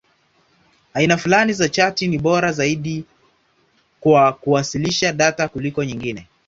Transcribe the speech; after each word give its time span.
Aina 0.93 1.17
fulani 1.17 1.53
za 1.53 1.69
chati 1.69 2.07
ni 2.07 2.17
bora 2.19 2.51
zaidi 2.51 3.05
kwa 3.99 4.33
kuwasilisha 4.33 5.13
data 5.13 5.47
kuliko 5.47 5.83
nyingine. 5.83 6.27